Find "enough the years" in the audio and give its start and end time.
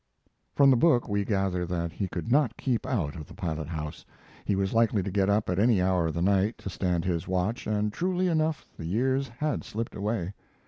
8.27-9.27